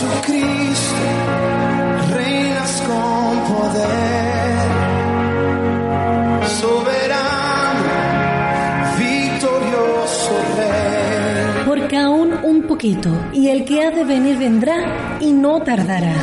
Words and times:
Cristo. 0.00 0.69
Y 12.82 13.48
el 13.48 13.66
que 13.66 13.82
ha 13.82 13.90
de 13.90 14.04
venir 14.04 14.38
vendrá 14.38 15.18
y 15.20 15.32
no 15.32 15.60
tardará. 15.60 16.14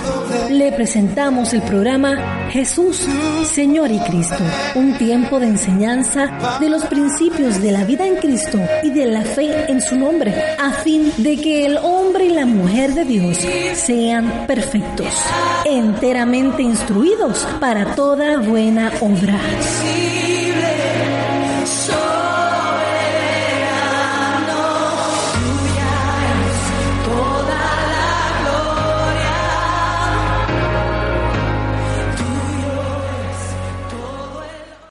Le 0.49 0.71
presentamos 0.71 1.53
el 1.53 1.61
programa 1.61 2.49
Jesús, 2.49 3.07
Señor 3.45 3.91
y 3.91 3.99
Cristo, 3.99 4.43
un 4.73 4.97
tiempo 4.97 5.39
de 5.39 5.47
enseñanza 5.47 6.57
de 6.59 6.69
los 6.69 6.83
principios 6.85 7.61
de 7.61 7.71
la 7.71 7.83
vida 7.83 8.07
en 8.07 8.15
Cristo 8.15 8.59
y 8.81 8.89
de 8.89 9.05
la 9.05 9.21
fe 9.21 9.71
en 9.71 9.81
su 9.81 9.95
nombre, 9.97 10.33
a 10.57 10.71
fin 10.71 11.11
de 11.17 11.37
que 11.37 11.65
el 11.65 11.77
hombre 11.77 12.25
y 12.25 12.29
la 12.31 12.47
mujer 12.47 12.95
de 12.95 13.05
Dios 13.05 13.37
sean 13.75 14.47
perfectos, 14.47 15.13
enteramente 15.63 16.63
instruidos 16.63 17.47
para 17.59 17.93
toda 17.93 18.37
buena 18.37 18.91
obra. 19.01 19.39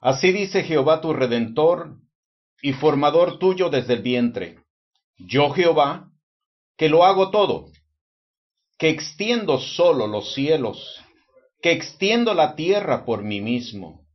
Así 0.07 0.31
dice 0.31 0.63
Jehová 0.63 1.01
tu 1.01 1.11
redentor 1.11 1.97
y 2.61 2.71
formador 2.71 3.39
tuyo 3.39 3.69
desde 3.69 3.95
el 3.95 4.03
vientre. 4.03 4.59
Yo 5.17 5.49
Jehová, 5.49 6.11
que 6.77 6.87
lo 6.87 7.03
hago 7.03 7.29
todo, 7.29 7.65
que 8.77 8.87
extiendo 8.87 9.59
solo 9.59 10.07
los 10.07 10.33
cielos, 10.33 11.03
que 11.61 11.73
extiendo 11.73 12.33
la 12.33 12.55
tierra 12.55 13.03
por 13.03 13.21
mí 13.21 13.41
mismo, 13.41 14.07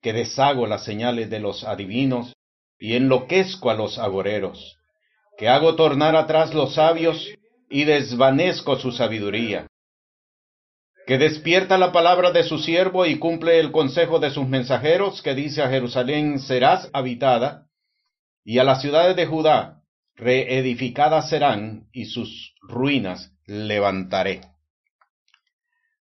que 0.00 0.12
deshago 0.12 0.68
las 0.68 0.84
señales 0.84 1.30
de 1.30 1.40
los 1.40 1.64
adivinos 1.64 2.32
y 2.78 2.94
enloquezco 2.94 3.70
a 3.70 3.74
los 3.74 3.98
agoreros, 3.98 4.78
que 5.36 5.48
hago 5.48 5.74
tornar 5.74 6.14
atrás 6.14 6.54
los 6.54 6.74
sabios 6.74 7.28
y 7.68 7.82
desvanezco 7.82 8.78
su 8.78 8.92
sabiduría, 8.92 9.66
que 11.10 11.18
despierta 11.18 11.76
la 11.76 11.90
palabra 11.90 12.30
de 12.30 12.44
su 12.44 12.60
siervo 12.60 13.04
y 13.04 13.18
cumple 13.18 13.58
el 13.58 13.72
consejo 13.72 14.20
de 14.20 14.30
sus 14.30 14.46
mensajeros, 14.46 15.22
que 15.22 15.34
dice 15.34 15.60
a 15.60 15.68
Jerusalén 15.68 16.38
serás 16.38 16.88
habitada, 16.92 17.66
y 18.44 18.60
a 18.60 18.62
las 18.62 18.80
ciudades 18.80 19.16
de 19.16 19.26
Judá 19.26 19.82
reedificadas 20.14 21.28
serán, 21.28 21.88
y 21.90 22.04
sus 22.04 22.54
ruinas 22.62 23.32
levantaré. 23.44 24.42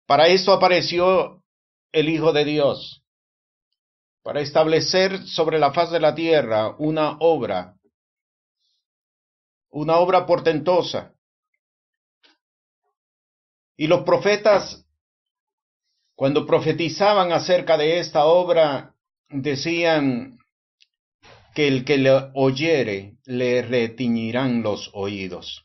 Para 0.07 0.29
esto 0.29 0.53
apareció 0.53 1.43
el 1.91 2.09
Hijo 2.09 2.33
de 2.33 2.45
Dios, 2.45 3.03
para 4.23 4.41
establecer 4.41 5.27
sobre 5.27 5.59
la 5.59 5.73
faz 5.73 5.91
de 5.91 5.99
la 5.99 6.15
tierra 6.15 6.77
una 6.79 7.17
obra, 7.19 7.75
una 9.69 9.97
obra 9.97 10.27
portentosa. 10.27 11.13
Y 13.77 13.89
los 13.89 14.05
profetas, 14.05 14.82
cuando 16.23 16.47
profetizaban 16.47 17.33
acerca 17.33 17.77
de 17.77 17.99
esta 17.99 18.27
obra, 18.27 18.95
decían 19.29 20.39
que 21.53 21.67
el 21.67 21.85
que 21.85 21.99
le 21.99 22.13
oyere 22.35 23.17
le 23.25 23.61
retiñirán 23.63 24.63
los 24.63 24.89
oídos. 24.93 25.65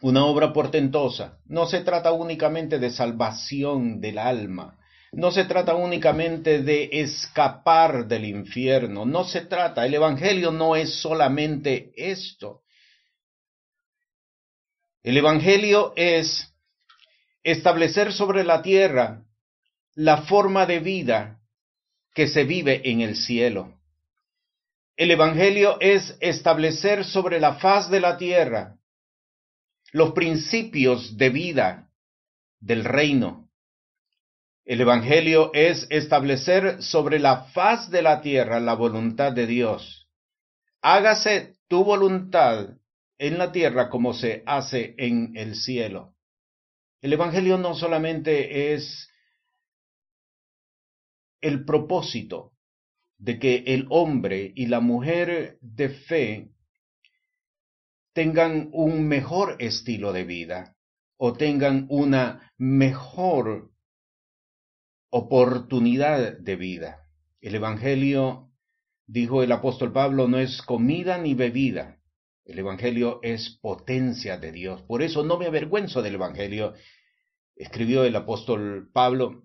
Una 0.00 0.24
obra 0.24 0.54
portentosa. 0.54 1.40
No 1.44 1.66
se 1.66 1.80
trata 1.80 2.10
únicamente 2.10 2.78
de 2.78 2.88
salvación 2.88 4.00
del 4.00 4.16
alma. 4.16 4.78
No 5.12 5.30
se 5.30 5.44
trata 5.44 5.74
únicamente 5.74 6.62
de 6.62 6.88
escapar 6.92 8.08
del 8.08 8.24
infierno. 8.24 9.04
No 9.04 9.24
se 9.24 9.42
trata. 9.42 9.84
El 9.84 9.92
Evangelio 9.92 10.52
no 10.52 10.74
es 10.74 11.02
solamente 11.02 11.92
esto. 11.96 12.62
El 15.02 15.18
Evangelio 15.18 15.92
es 15.96 16.50
establecer 17.42 18.14
sobre 18.14 18.42
la 18.42 18.62
tierra 18.62 19.26
la 20.00 20.22
forma 20.22 20.64
de 20.64 20.80
vida 20.80 21.40
que 22.14 22.26
se 22.26 22.44
vive 22.44 22.80
en 22.90 23.02
el 23.02 23.16
cielo. 23.16 23.78
El 24.96 25.10
Evangelio 25.10 25.78
es 25.78 26.16
establecer 26.20 27.04
sobre 27.04 27.38
la 27.38 27.56
faz 27.56 27.90
de 27.90 28.00
la 28.00 28.16
tierra 28.16 28.78
los 29.92 30.12
principios 30.12 31.18
de 31.18 31.28
vida 31.28 31.90
del 32.60 32.84
reino. 32.84 33.50
El 34.64 34.80
Evangelio 34.80 35.50
es 35.52 35.86
establecer 35.90 36.82
sobre 36.82 37.18
la 37.18 37.44
faz 37.52 37.90
de 37.90 38.00
la 38.00 38.22
tierra 38.22 38.58
la 38.58 38.72
voluntad 38.72 39.32
de 39.32 39.46
Dios. 39.46 40.08
Hágase 40.80 41.56
tu 41.68 41.84
voluntad 41.84 42.70
en 43.18 43.36
la 43.36 43.52
tierra 43.52 43.90
como 43.90 44.14
se 44.14 44.44
hace 44.46 44.94
en 44.96 45.36
el 45.36 45.56
cielo. 45.56 46.14
El 47.02 47.12
Evangelio 47.12 47.58
no 47.58 47.74
solamente 47.74 48.72
es 48.72 49.09
el 51.40 51.64
propósito 51.64 52.52
de 53.18 53.38
que 53.38 53.64
el 53.66 53.86
hombre 53.90 54.52
y 54.54 54.66
la 54.66 54.80
mujer 54.80 55.58
de 55.60 55.88
fe 55.90 56.50
tengan 58.12 58.70
un 58.72 59.06
mejor 59.06 59.56
estilo 59.58 60.12
de 60.12 60.24
vida 60.24 60.76
o 61.16 61.34
tengan 61.34 61.86
una 61.90 62.52
mejor 62.56 63.70
oportunidad 65.10 66.38
de 66.38 66.56
vida. 66.56 67.06
El 67.40 67.54
Evangelio, 67.54 68.50
dijo 69.06 69.42
el 69.42 69.52
apóstol 69.52 69.92
Pablo, 69.92 70.28
no 70.28 70.38
es 70.38 70.62
comida 70.62 71.18
ni 71.18 71.34
bebida. 71.34 71.98
El 72.44 72.58
Evangelio 72.58 73.20
es 73.22 73.58
potencia 73.60 74.38
de 74.38 74.52
Dios. 74.52 74.82
Por 74.82 75.02
eso 75.02 75.22
no 75.22 75.36
me 75.36 75.46
avergüenzo 75.46 76.00
del 76.02 76.14
Evangelio, 76.14 76.74
escribió 77.54 78.04
el 78.04 78.16
apóstol 78.16 78.90
Pablo, 78.92 79.44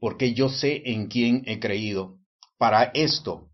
porque 0.00 0.34
yo 0.34 0.48
sé 0.48 0.82
en 0.86 1.08
quién 1.08 1.42
he 1.46 1.58
creído. 1.58 2.18
Para 2.58 2.84
esto 2.94 3.48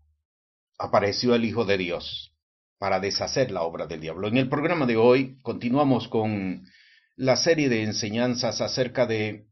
apareció 0.77 1.35
el 1.35 1.45
Hijo 1.45 1.65
de 1.65 1.77
Dios, 1.77 2.33
para 2.77 2.99
deshacer 2.99 3.51
la 3.51 3.63
obra 3.63 3.87
del 3.87 4.01
diablo. 4.01 4.27
En 4.27 4.37
el 4.37 4.49
programa 4.49 4.85
de 4.85 4.97
hoy 4.97 5.39
continuamos 5.41 6.07
con 6.07 6.65
la 7.15 7.35
serie 7.35 7.67
de 7.69 7.83
enseñanzas 7.83 8.61
acerca 8.61 9.05
de 9.05 9.47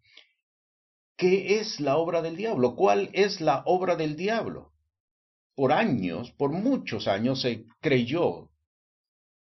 qué 1.18 1.60
es 1.60 1.80
la 1.80 1.98
obra 1.98 2.22
del 2.22 2.38
diablo, 2.38 2.76
cuál 2.76 3.10
es 3.14 3.42
la 3.42 3.64
obra 3.66 3.96
del 3.96 4.16
diablo. 4.16 4.72
Por 5.56 5.74
años, 5.74 6.32
por 6.32 6.52
muchos 6.52 7.08
años 7.08 7.42
se 7.42 7.66
creyó 7.82 8.50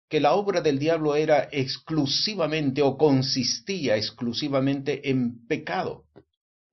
que 0.07 0.19
la 0.19 0.35
obra 0.35 0.61
del 0.61 0.77
diablo 0.77 1.15
era 1.15 1.49
exclusivamente 1.51 2.83
o 2.83 2.97
consistía 2.97 3.97
exclusivamente 3.97 5.09
en 5.09 5.45
pecado. 5.47 6.05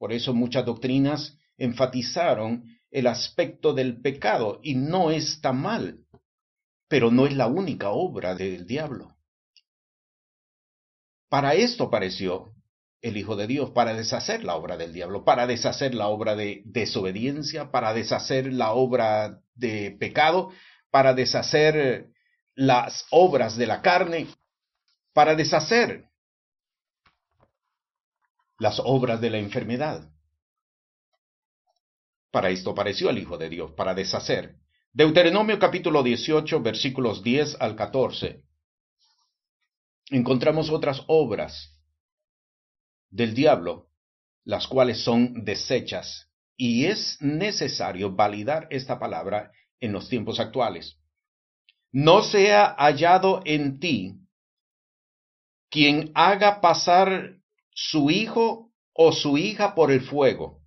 Por 0.00 0.14
eso 0.14 0.32
muchas 0.32 0.64
doctrinas 0.64 1.36
enfatizaron 1.58 2.64
el 2.90 3.06
aspecto 3.06 3.74
del 3.74 4.00
pecado 4.00 4.58
y 4.62 4.74
no 4.74 5.10
está 5.10 5.52
mal, 5.52 6.06
pero 6.88 7.10
no 7.10 7.26
es 7.26 7.36
la 7.36 7.48
única 7.48 7.90
obra 7.90 8.34
del 8.34 8.66
diablo. 8.66 9.14
Para 11.28 11.52
esto 11.52 11.84
apareció 11.84 12.54
el 13.02 13.18
Hijo 13.18 13.36
de 13.36 13.46
Dios, 13.46 13.72
para 13.72 13.92
deshacer 13.92 14.42
la 14.42 14.56
obra 14.56 14.78
del 14.78 14.94
diablo, 14.94 15.22
para 15.22 15.46
deshacer 15.46 15.94
la 15.94 16.08
obra 16.08 16.34
de 16.34 16.62
desobediencia, 16.64 17.70
para 17.70 17.92
deshacer 17.92 18.50
la 18.54 18.72
obra 18.72 19.42
de 19.54 19.90
pecado, 20.00 20.50
para 20.90 21.12
deshacer 21.12 22.08
las 22.54 23.04
obras 23.10 23.58
de 23.58 23.66
la 23.66 23.82
carne, 23.82 24.28
para 25.12 25.34
deshacer 25.34 26.09
las 28.60 28.78
obras 28.84 29.20
de 29.22 29.30
la 29.30 29.38
enfermedad. 29.38 30.12
Para 32.30 32.50
esto 32.50 32.70
apareció 32.70 33.08
el 33.08 33.18
Hijo 33.18 33.38
de 33.38 33.48
Dios, 33.48 33.72
para 33.72 33.94
deshacer. 33.94 34.56
Deuteronomio 34.92 35.58
capítulo 35.58 36.02
18, 36.02 36.60
versículos 36.60 37.22
10 37.22 37.56
al 37.58 37.74
14. 37.74 38.44
Encontramos 40.10 40.68
otras 40.68 41.02
obras 41.06 41.74
del 43.08 43.34
diablo, 43.34 43.88
las 44.44 44.66
cuales 44.66 45.02
son 45.02 45.42
desechas, 45.42 46.28
y 46.54 46.84
es 46.84 47.16
necesario 47.22 48.14
validar 48.14 48.68
esta 48.70 48.98
palabra 48.98 49.52
en 49.80 49.92
los 49.92 50.10
tiempos 50.10 50.38
actuales. 50.38 50.98
No 51.92 52.22
sea 52.22 52.74
hallado 52.78 53.40
en 53.46 53.80
ti 53.80 54.16
quien 55.70 56.12
haga 56.14 56.60
pasar 56.60 57.39
su 57.82 58.10
hijo 58.10 58.72
o 58.92 59.10
su 59.12 59.38
hija 59.38 59.74
por 59.74 59.90
el 59.90 60.02
fuego, 60.02 60.60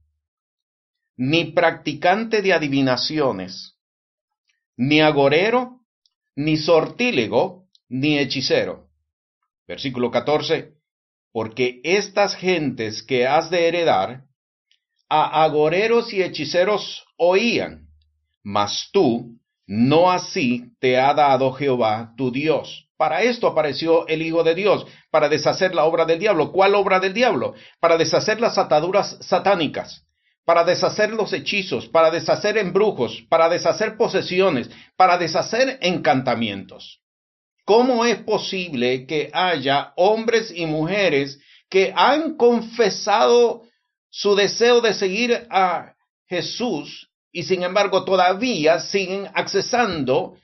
ni 1.15 1.51
practicante 1.51 2.41
de 2.41 2.53
adivinaciones, 2.53 3.77
ni 4.75 4.99
agorero, 4.99 5.81
ni 6.35 6.57
sortílego, 6.57 7.67
ni 7.87 8.17
hechicero, 8.17 8.89
Versículo 9.67 10.09
14. 10.11 10.73
Porque 11.31 11.79
estas 11.83 12.35
gentes 12.35 13.03
que 13.03 13.27
has 13.27 13.49
de 13.49 13.67
heredar, 13.67 14.23
a 15.07 15.43
agoreros 15.43 16.11
y 16.13 16.21
hechiceros 16.21 17.05
oían, 17.17 17.87
mas 18.43 18.89
tú, 18.91 19.39
no 19.65 20.11
así 20.11 20.71
te 20.79 20.97
ha 20.97 21.13
dado 21.13 21.53
Jehová 21.53 22.13
tu 22.17 22.31
Dios. 22.31 22.87
Para 22.97 23.23
esto 23.23 23.47
apareció 23.47 24.07
el 24.07 24.21
Hijo 24.21 24.43
de 24.43 24.55
Dios, 24.55 24.85
para 25.09 25.29
deshacer 25.29 25.73
la 25.75 25.85
obra 25.85 26.05
del 26.05 26.19
diablo. 26.19 26.51
¿Cuál 26.51 26.75
obra 26.75 26.99
del 26.99 27.13
diablo? 27.13 27.53
Para 27.79 27.97
deshacer 27.97 28.39
las 28.39 28.57
ataduras 28.57 29.17
satánicas, 29.21 30.03
para 30.45 30.63
deshacer 30.63 31.11
los 31.11 31.33
hechizos, 31.33 31.87
para 31.87 32.11
deshacer 32.11 32.57
embrujos, 32.57 33.23
para 33.29 33.49
deshacer 33.49 33.97
posesiones, 33.97 34.69
para 34.95 35.17
deshacer 35.17 35.79
encantamientos. 35.81 36.99
¿Cómo 37.65 38.05
es 38.05 38.17
posible 38.19 39.05
que 39.05 39.29
haya 39.33 39.93
hombres 39.95 40.51
y 40.55 40.65
mujeres 40.65 41.39
que 41.69 41.93
han 41.95 42.35
confesado 42.35 43.63
su 44.09 44.35
deseo 44.35 44.81
de 44.81 44.93
seguir 44.93 45.47
a 45.49 45.93
Jesús 46.27 47.09
y 47.33 47.43
sin 47.43 47.63
embargo 47.63 48.05
todavía 48.05 48.79
siguen 48.79 49.29
accesando 49.33 50.37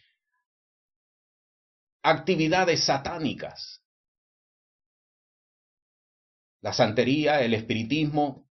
actividades 2.03 2.83
satánicas? 2.83 3.81
La 6.59 6.73
santería, 6.73 7.41
el 7.41 7.53
espiritismo, 7.53 8.49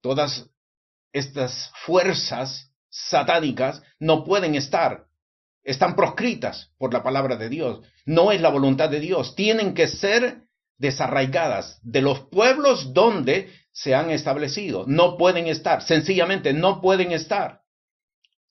todas 0.00 0.48
estas 1.12 1.72
fuerzas 1.84 2.70
satánicas 2.88 3.82
no 3.98 4.22
pueden 4.22 4.54
estar 4.54 5.08
están 5.64 5.96
proscritas 5.96 6.70
por 6.78 6.92
la 6.92 7.02
palabra 7.02 7.36
de 7.36 7.48
Dios. 7.48 7.80
No 8.04 8.30
es 8.32 8.40
la 8.40 8.50
voluntad 8.50 8.90
de 8.90 9.00
Dios. 9.00 9.34
Tienen 9.34 9.74
que 9.74 9.88
ser 9.88 10.42
desarraigadas 10.76 11.80
de 11.82 12.02
los 12.02 12.20
pueblos 12.28 12.92
donde 12.92 13.50
se 13.74 13.92
han 13.92 14.10
establecido. 14.10 14.84
No 14.86 15.18
pueden 15.18 15.48
estar, 15.48 15.82
sencillamente 15.82 16.52
no 16.54 16.80
pueden 16.80 17.10
estar. 17.12 17.62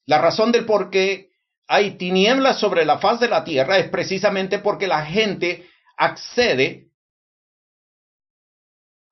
La 0.04 0.20
razón 0.20 0.52
del 0.52 0.66
por 0.66 0.90
qué 0.90 1.30
hay 1.66 1.96
tinieblas 1.96 2.60
sobre 2.60 2.84
la 2.84 2.98
faz 2.98 3.20
de 3.20 3.28
la 3.28 3.42
tierra 3.42 3.78
es 3.78 3.88
precisamente 3.88 4.58
porque 4.58 4.86
la 4.86 5.06
gente 5.06 5.66
accede 5.96 6.90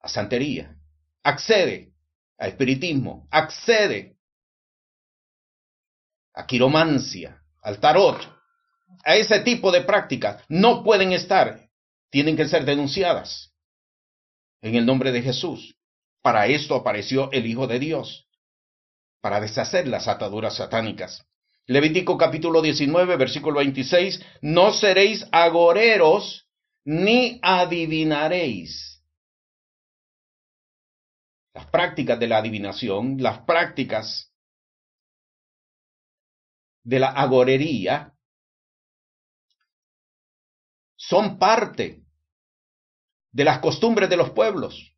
a 0.00 0.09
santería, 0.09 0.76
accede 1.23 1.94
a 2.37 2.47
espiritismo, 2.47 3.26
accede 3.31 4.19
a 6.35 6.47
quiromancia, 6.47 7.43
al 7.62 7.79
tarot, 7.81 8.20
a 9.05 9.17
ese 9.17 9.41
tipo 9.41 9.73
de 9.73 9.81
prácticas, 9.81 10.44
no 10.49 10.85
pueden 10.85 11.12
estar, 11.12 11.70
tienen 12.11 12.37
que 12.37 12.49
ser 12.49 12.67
denunciadas 12.67 13.55
en 14.61 14.75
el 14.75 14.85
nombre 14.85 15.11
de 15.11 15.23
Jesús. 15.23 15.75
Para 16.23 16.47
esto 16.47 16.77
apareció 16.77 17.31
el 17.33 17.47
Hijo 17.47 17.67
de 17.67 17.81
Dios, 17.81 18.29
para 19.21 19.41
deshacer 19.41 19.89
las 19.89 20.07
ataduras 20.07 20.57
satánicas. 20.57 21.27
Levítico 21.67 22.17
capítulo 22.17 22.63
19, 22.63 23.17
versículo 23.17 23.59
26, 23.59 24.25
no 24.41 24.73
seréis 24.73 25.27
agoreros 25.33 26.49
ni 26.85 27.39
adivinaréis. 27.43 29.03
Las 31.55 31.67
prácticas 31.67 32.19
de 32.19 32.29
la 32.29 32.39
adivinación, 32.39 33.19
las 33.21 33.41
prácticas 33.41 34.33
de 36.85 36.99
la 36.99 37.09
agorería 37.09 38.15
son 40.97 41.39
parte 41.39 42.03
de 43.33 43.45
las 43.45 43.59
costumbres 43.59 44.09
de 44.09 44.17
los 44.17 44.31
pueblos. 44.31 44.92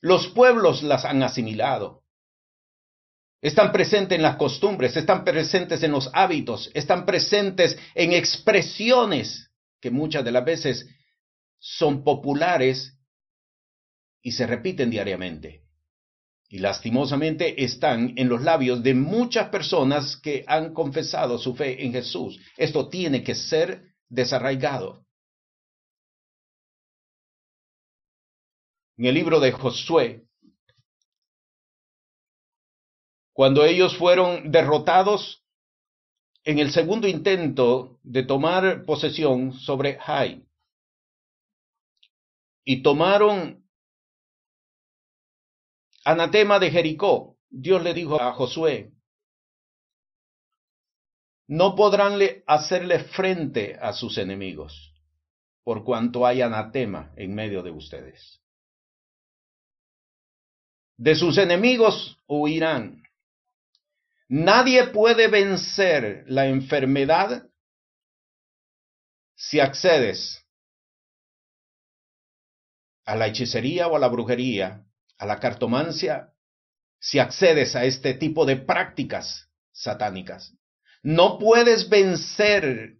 Los 0.00 0.28
pueblos 0.28 0.82
las 0.82 1.04
han 1.04 1.22
asimilado. 1.22 2.02
Están 3.40 3.70
presentes 3.72 4.16
en 4.16 4.22
las 4.22 4.36
costumbres, 4.36 4.96
están 4.96 5.24
presentes 5.24 5.82
en 5.82 5.92
los 5.92 6.10
hábitos, 6.12 6.70
están 6.74 7.06
presentes 7.06 7.78
en 7.94 8.12
expresiones 8.12 9.50
que 9.80 9.90
muchas 9.90 10.24
de 10.24 10.32
las 10.32 10.44
veces 10.44 10.88
son 11.60 12.02
populares 12.02 12.94
y 14.22 14.32
se 14.32 14.46
repiten 14.46 14.90
diariamente 14.90 15.68
y 16.48 16.58
lastimosamente 16.58 17.62
están 17.62 18.14
en 18.16 18.28
los 18.28 18.42
labios 18.42 18.82
de 18.82 18.94
muchas 18.94 19.50
personas 19.50 20.16
que 20.16 20.44
han 20.46 20.72
confesado 20.72 21.38
su 21.38 21.54
fe 21.54 21.84
en 21.84 21.92
Jesús. 21.92 22.40
Esto 22.56 22.88
tiene 22.88 23.22
que 23.22 23.34
ser 23.34 23.82
desarraigado. 24.08 25.04
En 28.98 29.06
el 29.06 29.14
libro 29.14 29.38
de 29.38 29.52
Josué, 29.52 30.26
cuando 33.32 33.64
ellos 33.64 33.96
fueron 33.96 34.50
derrotados 34.50 35.44
en 36.42 36.58
el 36.58 36.72
segundo 36.72 37.06
intento 37.06 38.00
de 38.02 38.24
tomar 38.24 38.84
posesión 38.84 39.52
sobre 39.52 40.00
Jai, 40.00 40.44
y 42.64 42.82
tomaron 42.82 43.64
anatema 46.04 46.58
de 46.58 46.72
Jericó, 46.72 47.38
Dios 47.48 47.80
le 47.84 47.94
dijo 47.94 48.20
a 48.20 48.32
Josué, 48.32 48.92
no 51.46 51.76
podrán 51.76 52.18
hacerle 52.48 53.04
frente 53.04 53.78
a 53.80 53.92
sus 53.92 54.18
enemigos, 54.18 54.92
por 55.62 55.84
cuanto 55.84 56.26
hay 56.26 56.42
anatema 56.42 57.12
en 57.16 57.32
medio 57.32 57.62
de 57.62 57.70
ustedes. 57.70 58.42
De 60.98 61.14
sus 61.14 61.38
enemigos 61.38 62.18
huirán. 62.26 63.02
Nadie 64.28 64.88
puede 64.88 65.28
vencer 65.28 66.24
la 66.26 66.46
enfermedad 66.48 67.48
si 69.34 69.60
accedes 69.60 70.44
a 73.06 73.16
la 73.16 73.28
hechicería 73.28 73.88
o 73.88 73.96
a 73.96 73.98
la 73.98 74.08
brujería 74.08 74.84
a 75.18 75.26
la 75.26 75.38
cartomancia 75.40 76.32
si 77.00 77.18
accedes 77.18 77.76
a 77.76 77.84
este 77.84 78.14
tipo 78.14 78.44
de 78.44 78.56
prácticas 78.56 79.48
satánicas. 79.72 80.52
No 81.02 81.38
puedes 81.38 81.88
vencer 81.88 82.98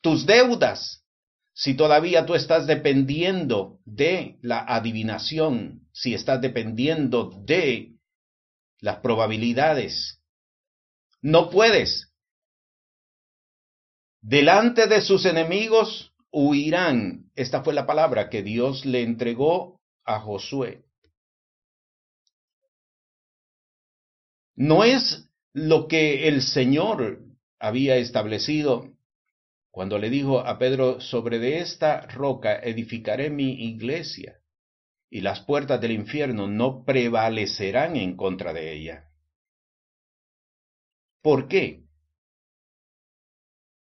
tus 0.00 0.26
deudas 0.26 1.04
si 1.52 1.74
todavía 1.74 2.24
tú 2.26 2.34
estás 2.34 2.66
dependiendo 2.66 3.80
de 3.84 4.38
la 4.40 4.60
adivinación, 4.60 5.81
si 5.92 6.14
estás 6.14 6.40
dependiendo 6.40 7.30
de 7.44 7.92
las 8.80 8.98
probabilidades. 8.98 10.20
No 11.20 11.50
puedes. 11.50 12.12
Delante 14.20 14.86
de 14.86 15.00
sus 15.00 15.24
enemigos 15.24 16.12
huirán. 16.30 17.30
Esta 17.34 17.62
fue 17.62 17.74
la 17.74 17.86
palabra 17.86 18.30
que 18.30 18.42
Dios 18.42 18.84
le 18.84 19.02
entregó 19.02 19.80
a 20.04 20.20
Josué. 20.20 20.84
No 24.54 24.84
es 24.84 25.28
lo 25.52 25.88
que 25.88 26.28
el 26.28 26.42
Señor 26.42 27.20
había 27.58 27.96
establecido 27.96 28.92
cuando 29.72 29.98
le 29.98 30.10
dijo 30.10 30.40
a 30.40 30.58
Pedro, 30.58 31.00
sobre 31.00 31.38
de 31.38 31.60
esta 31.60 32.02
roca 32.02 32.56
edificaré 32.56 33.30
mi 33.30 33.70
iglesia, 33.70 34.41
y 35.12 35.20
las 35.20 35.40
puertas 35.40 35.78
del 35.78 35.90
infierno 35.90 36.48
no 36.48 36.86
prevalecerán 36.86 37.96
en 37.96 38.16
contra 38.16 38.54
de 38.54 38.72
ella. 38.72 39.10
¿Por 41.20 41.48
qué? 41.48 41.84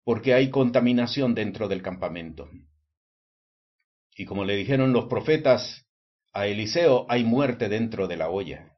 Porque 0.03 0.35
hay 0.35 0.51
contaminación 0.51 1.33
dentro 1.33 1.69
del 1.69 1.81
campamento. 1.81 2.51
Y 4.17 4.25
como 4.25 4.45
le 4.45 4.57
dijeron 4.57 4.93
los 4.93 5.05
profetas 5.05 5.87
a 6.33 6.49
Eliseo, 6.49 7.07
hay 7.09 7.23
muerte 7.23 7.69
dentro 7.69 8.09
de 8.09 8.17
la 8.17 8.29
olla. 8.29 8.77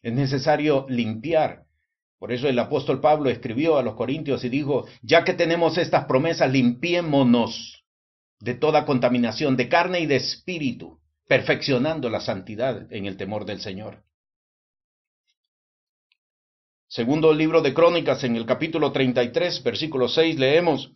Es 0.00 0.12
necesario 0.12 0.86
limpiar. 0.88 1.64
Por 2.20 2.30
eso 2.30 2.48
el 2.48 2.58
apóstol 2.60 3.00
Pablo 3.00 3.30
escribió 3.30 3.78
a 3.78 3.82
los 3.82 3.96
Corintios 3.96 4.44
y 4.44 4.48
dijo, 4.48 4.86
ya 5.02 5.24
que 5.24 5.34
tenemos 5.34 5.76
estas 5.76 6.04
promesas, 6.04 6.52
limpiémonos 6.52 7.84
de 8.38 8.54
toda 8.54 8.86
contaminación 8.86 9.56
de 9.56 9.68
carne 9.68 9.98
y 9.98 10.06
de 10.06 10.16
espíritu, 10.16 11.00
perfeccionando 11.28 12.08
la 12.08 12.20
santidad 12.20 12.90
en 12.92 13.06
el 13.06 13.16
temor 13.16 13.44
del 13.44 13.60
Señor. 13.60 14.02
Segundo 16.88 17.34
libro 17.34 17.60
de 17.60 17.74
Crónicas, 17.74 18.24
en 18.24 18.34
el 18.34 18.46
capítulo 18.46 18.90
33, 18.90 19.62
versículo 19.62 20.08
6, 20.08 20.38
leemos, 20.38 20.90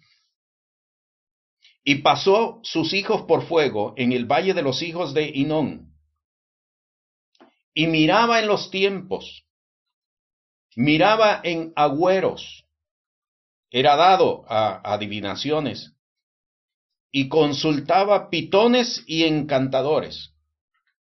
Y 1.85 1.97
pasó 1.97 2.61
sus 2.63 2.95
hijos 2.95 3.23
por 3.23 3.47
fuego 3.47 3.93
en 3.99 4.13
el 4.13 4.25
valle 4.25 4.55
de 4.55 4.63
los 4.63 4.81
hijos 4.81 5.13
de 5.13 5.31
Inón, 5.35 5.95
y 7.75 7.87
miraba 7.87 8.41
en 8.41 8.49
los 8.49 8.71
tiempos, 8.71 9.45
miraba 10.75 11.43
en 11.45 11.75
agüeros, 11.77 12.65
era 13.71 13.97
dado 13.97 14.45
a 14.49 14.95
adivinaciones, 14.95 15.92
y 17.13 17.29
consultaba 17.29 18.31
pitones 18.31 19.05
y 19.07 19.25
encantadores. 19.25 20.33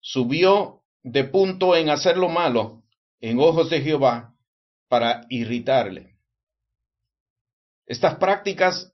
Subió 0.00 0.82
de 1.02 1.24
punto 1.24 1.76
en 1.76 1.88
hacer 1.88 2.16
lo 2.16 2.28
malo 2.28 2.82
en 3.20 3.38
ojos 3.38 3.70
de 3.70 3.80
Jehová 3.80 4.34
para 4.88 5.24
irritarle. 5.30 6.18
Estas 7.86 8.16
prácticas 8.16 8.92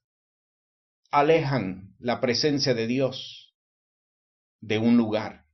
alejan 1.10 1.96
la 1.98 2.20
presencia 2.20 2.74
de 2.74 2.86
Dios 2.86 3.54
de 4.60 4.78
un 4.78 4.96
lugar. 4.96 5.46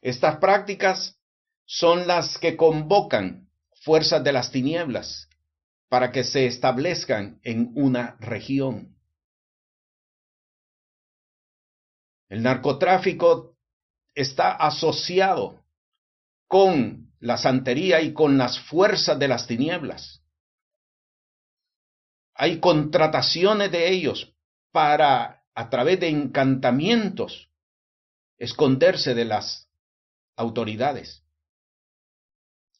Estas 0.00 0.36
prácticas 0.38 1.18
son 1.64 2.06
las 2.06 2.38
que 2.38 2.56
convocan 2.56 3.48
fuerzas 3.84 4.22
de 4.24 4.32
las 4.32 4.50
tinieblas 4.50 5.28
para 5.88 6.10
que 6.10 6.24
se 6.24 6.46
establezcan 6.46 7.40
en 7.44 7.72
una 7.76 8.16
región. 8.18 8.96
El 12.32 12.42
narcotráfico 12.42 13.58
está 14.14 14.52
asociado 14.52 15.66
con 16.48 17.12
la 17.20 17.36
santería 17.36 18.00
y 18.00 18.14
con 18.14 18.38
las 18.38 18.58
fuerzas 18.58 19.18
de 19.18 19.28
las 19.28 19.46
tinieblas. 19.46 20.22
Hay 22.32 22.58
contrataciones 22.58 23.70
de 23.70 23.90
ellos 23.90 24.34
para, 24.70 25.44
a 25.54 25.68
través 25.68 26.00
de 26.00 26.08
encantamientos, 26.08 27.50
esconderse 28.38 29.14
de 29.14 29.26
las 29.26 29.68
autoridades. 30.34 31.22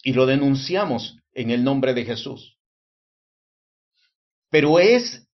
Y 0.02 0.14
lo 0.14 0.24
denunciamos 0.24 1.18
en 1.32 1.50
el 1.50 1.62
nombre 1.62 1.92
de 1.92 2.06
Jesús. 2.06 2.56
Pero 4.48 4.80
es 4.80 5.28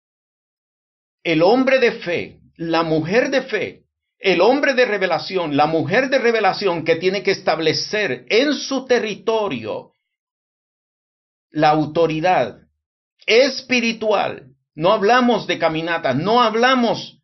el 1.22 1.40
hombre 1.40 1.78
de 1.78 1.92
fe, 2.00 2.40
la 2.56 2.82
mujer 2.82 3.30
de 3.30 3.42
fe, 3.42 3.87
el 4.18 4.40
hombre 4.40 4.74
de 4.74 4.84
revelación, 4.84 5.56
la 5.56 5.66
mujer 5.66 6.10
de 6.10 6.18
revelación 6.18 6.84
que 6.84 6.96
tiene 6.96 7.22
que 7.22 7.30
establecer 7.30 8.26
en 8.28 8.54
su 8.54 8.84
territorio 8.84 9.92
la 11.50 11.70
autoridad 11.70 12.58
espiritual. 13.26 14.54
No 14.74 14.92
hablamos 14.92 15.46
de 15.46 15.58
caminatas, 15.58 16.16
no 16.16 16.42
hablamos 16.42 17.20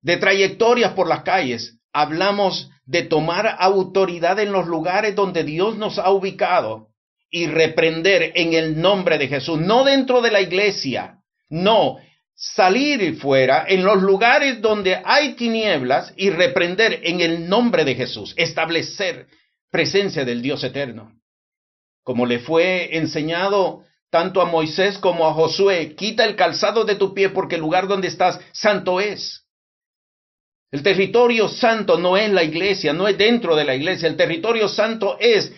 de 0.00 0.16
trayectorias 0.16 0.92
por 0.92 1.08
las 1.08 1.22
calles, 1.22 1.78
hablamos 1.92 2.70
de 2.84 3.02
tomar 3.02 3.56
autoridad 3.58 4.38
en 4.38 4.52
los 4.52 4.66
lugares 4.66 5.14
donde 5.16 5.42
Dios 5.42 5.76
nos 5.76 5.98
ha 5.98 6.10
ubicado 6.10 6.90
y 7.30 7.48
reprender 7.48 8.32
en 8.36 8.54
el 8.54 8.80
nombre 8.80 9.18
de 9.18 9.26
Jesús, 9.26 9.58
no 9.58 9.82
dentro 9.82 10.22
de 10.22 10.30
la 10.30 10.40
iglesia, 10.40 11.18
no, 11.48 11.98
salir 12.36 13.16
fuera 13.16 13.64
en 13.66 13.82
los 13.82 14.02
lugares 14.02 14.60
donde 14.60 15.00
hay 15.04 15.34
tinieblas 15.34 16.12
y 16.16 16.28
reprender 16.28 17.00
en 17.02 17.20
el 17.20 17.48
nombre 17.48 17.84
de 17.84 17.94
Jesús, 17.94 18.34
establecer 18.36 19.26
presencia 19.70 20.24
del 20.24 20.42
Dios 20.42 20.62
eterno. 20.62 21.18
Como 22.04 22.26
le 22.26 22.38
fue 22.38 22.96
enseñado 22.98 23.84
tanto 24.10 24.40
a 24.40 24.44
Moisés 24.44 24.98
como 24.98 25.26
a 25.26 25.32
Josué, 25.32 25.94
quita 25.96 26.24
el 26.24 26.36
calzado 26.36 26.84
de 26.84 26.94
tu 26.94 27.14
pie 27.14 27.30
porque 27.30 27.56
el 27.56 27.62
lugar 27.62 27.88
donde 27.88 28.08
estás 28.08 28.38
santo 28.52 29.00
es. 29.00 29.44
El 30.70 30.82
territorio 30.82 31.48
santo 31.48 31.98
no 31.98 32.16
es 32.16 32.30
la 32.30 32.44
iglesia, 32.44 32.92
no 32.92 33.08
es 33.08 33.16
dentro 33.16 33.56
de 33.56 33.64
la 33.64 33.74
iglesia, 33.74 34.08
el 34.08 34.16
territorio 34.16 34.68
santo 34.68 35.16
es 35.18 35.52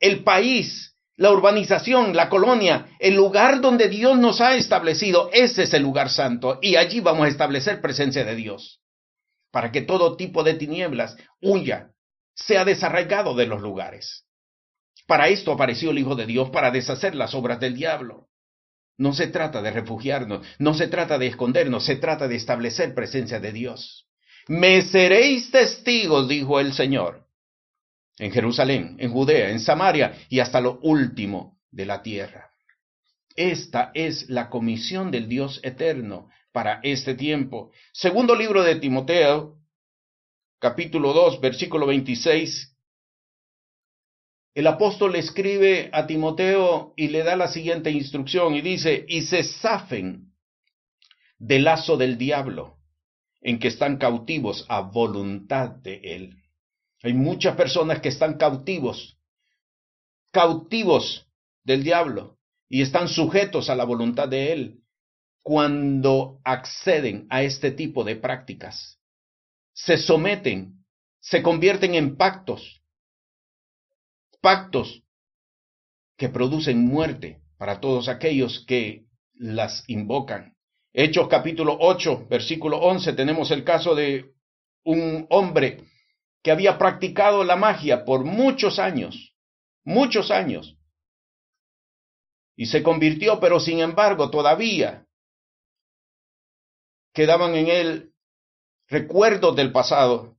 el 0.00 0.24
país 0.24 0.93
la 1.16 1.30
urbanización, 1.30 2.16
la 2.16 2.28
colonia, 2.28 2.88
el 2.98 3.14
lugar 3.14 3.60
donde 3.60 3.88
Dios 3.88 4.18
nos 4.18 4.40
ha 4.40 4.56
establecido, 4.56 5.30
ese 5.32 5.62
es 5.62 5.74
el 5.74 5.82
lugar 5.82 6.10
santo 6.10 6.58
y 6.60 6.76
allí 6.76 7.00
vamos 7.00 7.26
a 7.26 7.28
establecer 7.28 7.80
presencia 7.80 8.24
de 8.24 8.34
Dios, 8.34 8.80
para 9.52 9.70
que 9.70 9.82
todo 9.82 10.16
tipo 10.16 10.42
de 10.42 10.54
tinieblas 10.54 11.16
huya, 11.40 11.90
sea 12.34 12.64
desarraigado 12.64 13.36
de 13.36 13.46
los 13.46 13.62
lugares. 13.62 14.24
Para 15.06 15.28
esto 15.28 15.52
apareció 15.52 15.90
el 15.90 15.98
Hijo 15.98 16.16
de 16.16 16.26
Dios, 16.26 16.50
para 16.50 16.72
deshacer 16.72 17.14
las 17.14 17.34
obras 17.34 17.60
del 17.60 17.76
diablo. 17.76 18.28
No 18.96 19.12
se 19.12 19.28
trata 19.28 19.62
de 19.62 19.70
refugiarnos, 19.70 20.44
no 20.58 20.74
se 20.74 20.88
trata 20.88 21.18
de 21.18 21.28
escondernos, 21.28 21.84
se 21.84 21.96
trata 21.96 22.26
de 22.26 22.36
establecer 22.36 22.94
presencia 22.94 23.38
de 23.38 23.52
Dios. 23.52 24.06
Me 24.48 24.82
seréis 24.82 25.50
testigos, 25.50 26.28
dijo 26.28 26.58
el 26.58 26.72
Señor 26.72 27.23
en 28.18 28.30
Jerusalén, 28.30 28.96
en 28.98 29.12
Judea, 29.12 29.50
en 29.50 29.60
Samaria 29.60 30.14
y 30.28 30.40
hasta 30.40 30.60
lo 30.60 30.78
último 30.82 31.58
de 31.70 31.86
la 31.86 32.02
tierra. 32.02 32.50
Esta 33.36 33.90
es 33.94 34.28
la 34.28 34.48
comisión 34.48 35.10
del 35.10 35.28
Dios 35.28 35.60
eterno 35.64 36.28
para 36.52 36.80
este 36.84 37.14
tiempo. 37.14 37.72
Segundo 37.92 38.36
libro 38.36 38.62
de 38.62 38.76
Timoteo, 38.76 39.56
capítulo 40.60 41.12
2, 41.12 41.40
versículo 41.40 41.86
26. 41.86 42.76
El 44.54 44.68
apóstol 44.68 45.16
escribe 45.16 45.90
a 45.92 46.06
Timoteo 46.06 46.94
y 46.96 47.08
le 47.08 47.24
da 47.24 47.34
la 47.34 47.48
siguiente 47.48 47.90
instrucción 47.90 48.54
y 48.54 48.60
dice, 48.60 49.04
y 49.08 49.22
se 49.22 49.42
zafen 49.42 50.32
del 51.38 51.64
lazo 51.64 51.96
del 51.96 52.16
diablo 52.16 52.78
en 53.40 53.58
que 53.58 53.66
están 53.68 53.96
cautivos 53.96 54.64
a 54.68 54.80
voluntad 54.80 55.70
de 55.70 55.96
él. 56.04 56.43
Hay 57.04 57.12
muchas 57.12 57.54
personas 57.54 58.00
que 58.00 58.08
están 58.08 58.38
cautivos, 58.38 59.18
cautivos 60.32 61.28
del 61.62 61.84
diablo 61.84 62.38
y 62.66 62.80
están 62.80 63.08
sujetos 63.08 63.68
a 63.68 63.74
la 63.74 63.84
voluntad 63.84 64.26
de 64.26 64.54
él 64.54 64.80
cuando 65.42 66.40
acceden 66.44 67.26
a 67.28 67.42
este 67.42 67.72
tipo 67.72 68.04
de 68.04 68.16
prácticas. 68.16 68.98
Se 69.74 69.98
someten, 69.98 70.82
se 71.20 71.42
convierten 71.42 71.94
en 71.94 72.16
pactos, 72.16 72.80
pactos 74.40 75.02
que 76.16 76.30
producen 76.30 76.86
muerte 76.86 77.42
para 77.58 77.80
todos 77.80 78.08
aquellos 78.08 78.64
que 78.66 79.04
las 79.34 79.84
invocan. 79.88 80.56
Hechos 80.94 81.28
capítulo 81.28 81.76
8, 81.78 82.28
versículo 82.30 82.78
11, 82.78 83.12
tenemos 83.12 83.50
el 83.50 83.62
caso 83.62 83.94
de 83.94 84.32
un 84.84 85.26
hombre 85.28 85.84
que 86.44 86.50
había 86.52 86.76
practicado 86.76 87.42
la 87.42 87.56
magia 87.56 88.04
por 88.04 88.24
muchos 88.24 88.78
años, 88.78 89.34
muchos 89.82 90.30
años, 90.30 90.76
y 92.54 92.66
se 92.66 92.82
convirtió, 92.82 93.40
pero 93.40 93.58
sin 93.58 93.80
embargo 93.80 94.30
todavía 94.30 95.06
quedaban 97.14 97.54
en 97.54 97.68
él 97.68 98.14
recuerdos 98.88 99.56
del 99.56 99.72
pasado. 99.72 100.36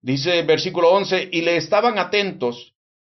Dice 0.00 0.40
el 0.40 0.46
versículo 0.46 0.90
11, 0.92 1.28
y 1.30 1.42
le 1.42 1.58
estaban 1.58 1.98
atentos 1.98 2.74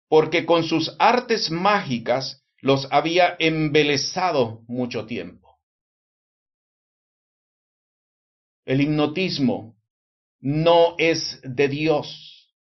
porque 0.09 0.45
con 0.45 0.63
sus 0.63 0.95
artes 0.99 1.51
mágicas 1.51 2.45
los 2.61 2.87
había 2.91 3.35
embelesado 3.39 4.61
mucho 4.69 5.07
tiempo. 5.07 5.59
El 8.67 8.83
hipnotismo 8.83 9.78
no 10.41 10.95
es 10.99 11.41
de 11.43 11.69
Dios. 11.69 12.53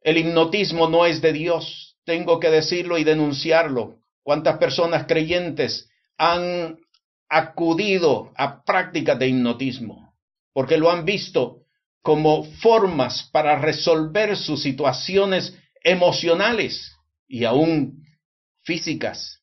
El 0.00 0.18
hipnotismo 0.18 0.88
no 0.88 1.06
es 1.06 1.20
de 1.20 1.32
Dios. 1.32 1.96
Tengo 2.04 2.38
que 2.38 2.50
decirlo 2.50 2.98
y 2.98 3.04
denunciarlo. 3.04 4.00
¿Cuántas 4.22 4.58
personas 4.58 5.06
creyentes 5.06 5.88
han 6.18 6.78
acudido 7.28 8.32
a 8.36 8.62
prácticas 8.64 9.18
de 9.18 9.28
hipnotismo? 9.28 10.14
Porque 10.52 10.76
lo 10.76 10.90
han 10.90 11.04
visto 11.04 11.62
como 12.02 12.44
formas 12.44 13.28
para 13.32 13.58
resolver 13.58 14.36
sus 14.36 14.62
situaciones 14.62 15.58
emocionales 15.82 16.94
y 17.26 17.44
aún 17.44 18.04
físicas. 18.62 19.40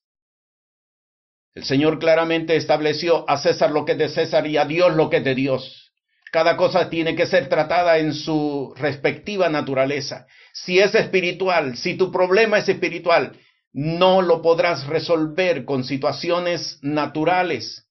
El 1.54 1.64
Señor 1.64 2.00
claramente 2.00 2.56
estableció 2.56 3.30
a 3.30 3.38
César 3.38 3.72
lo 3.72 3.84
que 3.84 3.94
es 3.94 3.98
de 3.98 4.10
César 4.10 4.48
y 4.48 4.58
a 4.58 4.66
Dios 4.66 4.96
lo 4.96 5.10
que 5.10 5.18
es 5.18 5.24
de 5.24 5.36
Dios. 5.36 5.81
Cada 6.32 6.56
cosa 6.56 6.90
tiene 6.90 7.16
que 7.16 7.26
ser 7.26 7.50
tratada 7.50 7.98
en 7.98 8.14
su 8.14 8.74
respectiva 8.78 9.50
naturaleza. 9.50 10.28
Si 10.54 10.80
es 10.80 10.96
espiritual, 10.96 11.76
si 11.76 11.96
tu 11.96 12.10
problema 12.10 12.58
es 12.60 12.70
espiritual, 12.70 13.38
no 13.74 14.22
lo 14.22 14.42
podrás 14.42 14.88
resolver 14.88 15.66
con 15.66 15.84
situaciones 15.84 16.80
naturales. 16.82 17.86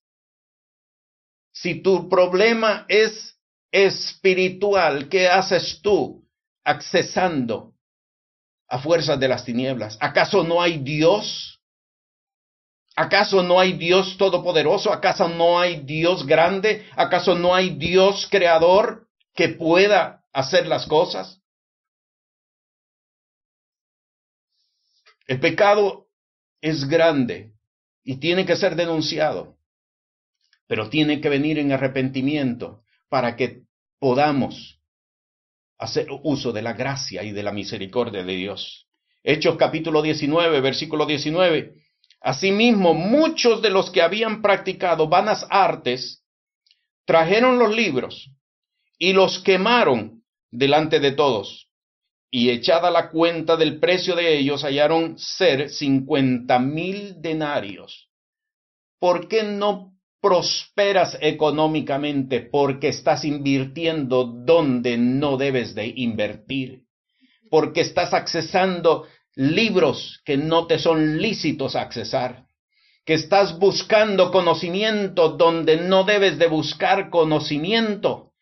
Si 1.53 1.83
tu 1.83 2.09
problema 2.09 2.87
es 2.89 3.39
espiritual, 3.71 5.09
¿qué 5.11 5.29
haces 5.29 5.81
tú 5.83 6.27
accesando 6.65 7.75
a 8.69 8.79
fuerzas 8.79 9.21
de 9.21 9.29
las 9.29 9.45
tinieblas? 9.45 9.99
¿Acaso 10.01 10.45
no 10.45 10.63
hay 10.63 10.79
Dios? 10.79 11.60
¿Acaso 12.97 13.43
no 13.43 13.61
hay 13.61 13.75
Dios 13.75 14.17
todopoderoso? 14.17 14.93
¿Acaso 14.93 15.29
no 15.29 15.59
hay 15.59 15.81
Dios 15.81 16.27
grande? 16.27 16.87
¿Acaso 16.97 17.35
no 17.35 17.55
hay 17.55 17.71
Dios 17.71 18.27
creador 18.31 19.09
que 19.35 19.49
pueda 19.49 20.25
hacer 20.33 20.67
las 20.67 20.87
cosas? 20.87 21.41
El 25.27 25.39
pecado 25.39 26.09
es 26.61 26.89
grande 26.89 27.53
y 28.03 28.17
tiene 28.17 28.45
que 28.45 28.57
ser 28.57 28.75
denunciado, 28.75 29.57
pero 30.67 30.91
tiene 30.91 31.21
que 31.21 31.29
venir 31.29 31.59
en 31.59 31.73
arrepentimiento 31.73 32.83
para 33.09 33.37
que 33.37 33.63
podamos 34.01 34.81
hacer 35.79 36.09
uso 36.23 36.53
de 36.53 36.63
la 36.63 36.73
gracia 36.73 37.23
y 37.23 37.33
de 37.33 37.43
la 37.43 37.53
misericordia 37.53 38.25
de 38.25 38.35
Dios. 38.35 38.89
Hechos 39.23 39.57
capítulo 39.57 40.03
19, 40.03 40.61
versículo 40.61 41.07
19. 41.07 41.80
Asimismo, 42.21 42.93
muchos 42.95 43.63
de 43.63 43.71
los 43.71 43.91
que 43.91 44.03
habían 44.03 44.43
practicado 44.43 45.09
vanas 45.09 45.47
artes 45.49 46.23
trajeron 47.07 47.59
los 47.59 47.75
libros 47.75 48.31
y 48.99 49.15
los 49.15 49.39
quemaron 49.39 50.23
delante 50.51 51.01
de 51.01 51.13
todos. 51.13 51.69
Y 52.31 52.51
echada 52.51 52.91
la 52.91 53.11
cuenta 53.11 53.57
del 53.57 53.81
precio 53.81 54.15
de 54.15 54.39
ellos, 54.39 54.63
hallaron 54.63 55.19
ser 55.19 55.71
cincuenta 55.71 56.59
mil 56.59 57.21
denarios. 57.21 58.09
¿Por 59.01 59.27
qué 59.27 59.43
no 59.43 59.95
prosperas 60.21 61.19
económicamente? 61.23 62.41
Porque 62.41 62.89
estás 62.89 63.25
invirtiendo 63.25 64.25
donde 64.25 64.99
no 64.99 65.39
debes 65.39 65.75
de 65.75 65.93
invertir. 65.97 66.83
Porque 67.51 67.81
estás 67.81 68.15
accesando 68.15 69.07
libros 69.41 70.21
que 70.25 70.37
no 70.37 70.67
te 70.67 70.79
son 70.79 71.21
lícitos 71.21 71.75
accesar. 71.75 72.45
Que 73.07 73.15
estás 73.15 73.59
buscando 73.59 74.31
conocimiento 74.31 75.31
donde 75.31 75.79
no 75.79 76.05
debes 76.05 76.39
de 76.39 76.47
buscar 76.47 77.09
conocimiento 77.09 78.33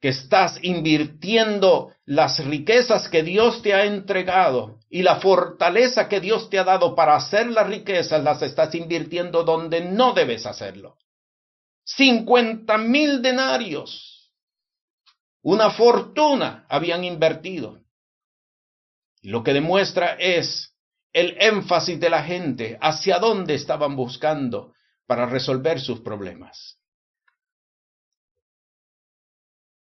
que 0.00 0.08
estás 0.08 0.58
invirtiendo 0.62 1.92
las 2.04 2.44
riquezas 2.44 3.08
que 3.08 3.22
Dios 3.22 3.62
te 3.62 3.72
ha 3.72 3.84
entregado 3.84 4.80
y 4.90 5.02
la 5.02 5.20
fortaleza 5.20 6.08
que 6.08 6.18
Dios 6.18 6.50
te 6.50 6.58
ha 6.58 6.64
dado 6.64 6.96
para 6.96 7.14
hacer 7.14 7.46
las 7.46 7.68
riquezas, 7.68 8.20
las 8.24 8.42
estás 8.42 8.74
invirtiendo 8.74 9.44
donde 9.44 9.80
no 9.80 10.12
debes 10.12 10.44
hacerlo. 10.44 10.96
Cincuenta 11.84 12.78
mil 12.78 13.22
denarios, 13.22 14.32
una 15.42 15.70
fortuna 15.70 16.66
habían 16.68 17.04
invertido. 17.04 17.81
Lo 19.22 19.42
que 19.42 19.52
demuestra 19.52 20.16
es 20.18 20.74
el 21.12 21.36
énfasis 21.40 21.98
de 22.00 22.10
la 22.10 22.22
gente 22.22 22.78
hacia 22.80 23.18
dónde 23.18 23.54
estaban 23.54 23.94
buscando 23.96 24.72
para 25.06 25.26
resolver 25.26 25.80
sus 25.80 26.00
problemas. 26.00 26.78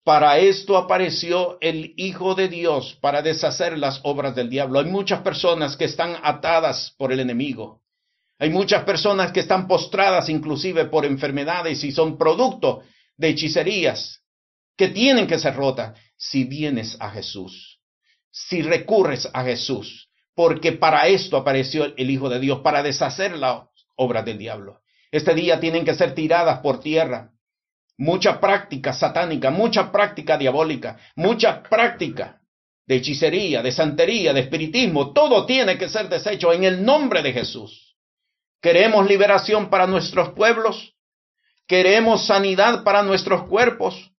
Para 0.03 0.39
esto 0.39 0.77
apareció 0.77 1.59
el 1.61 1.93
Hijo 1.97 2.35
de 2.35 2.49
Dios, 2.49 2.99
para 3.01 3.23
deshacer 3.23 3.79
las 3.79 4.01
obras 4.03 4.35
del 4.35 4.49
diablo. 4.49 4.81
Hay 4.81 4.87
muchas 4.87 5.21
personas 5.21 5.77
que 5.77 5.85
están 5.85 6.17
atadas 6.23 6.95
por 6.97 7.13
el 7.13 7.21
enemigo. 7.21 7.83
Hay 8.39 8.49
muchas 8.49 8.85
personas 8.85 9.33
que 9.33 9.41
están 9.41 9.69
postradas 9.69 10.31
inclusive 10.31 10.87
por 10.87 11.05
enfermedades 11.05 11.85
y 11.85 11.93
son 11.93 12.17
producto 12.17 12.83
de 13.19 13.29
hechicerías 13.29 14.23
que 14.77 14.89
tienen 14.89 15.27
que 15.27 15.39
ser 15.39 15.55
rotas 15.55 15.99
si 16.17 16.45
vienes 16.45 16.97
a 16.99 17.11
Jesús, 17.11 17.70
si 18.31 18.63
recurres 18.63 19.29
a 19.33 19.45
Jesús, 19.45 20.11
porque 20.35 20.73
para 20.73 21.07
esto 21.09 21.37
apareció 21.37 21.95
el 21.97 22.11
Hijo 22.11 22.29
de 22.29 22.41
Dios, 22.41 22.61
para 22.61 22.83
deshacer 22.83 23.37
las 23.37 23.63
obras 23.97 24.25
del 24.25 24.39
diablo. 24.39 24.81
Este 25.11 25.35
día 25.35 25.61
tienen 25.61 25.85
que 25.85 25.95
ser 25.95 26.15
tiradas 26.15 26.61
por 26.61 26.81
tierra 26.81 27.33
mucha 28.01 28.41
práctica 28.41 28.95
satánica, 28.95 29.51
mucha 29.51 29.93
práctica 29.93 30.39
diabólica, 30.39 30.99
mucha 31.17 31.63
práctica 31.63 32.41
de 32.87 32.97
hechicería, 32.97 33.63
de 33.63 33.71
santería, 33.71 34.33
de 34.33 34.41
espiritismo, 34.41 35.13
todo 35.13 35.45
tiene 35.45 35.77
que 35.77 35.89
ser 35.89 36.09
deshecho 36.09 36.53
en 36.53 36.65
el 36.65 36.83
nombre 36.83 37.23
de 37.23 37.33
Jesús. 37.33 37.95
¿Queremos 38.63 39.07
liberación 39.07 39.69
para 39.69 39.87
nuestros 39.87 40.31
pueblos? 40.31 40.95
¿Queremos 41.69 42.27
sanidad 42.27 42.85
para 42.85 43.03
nuestros 43.03 43.47
cuerpos? 43.47 44.11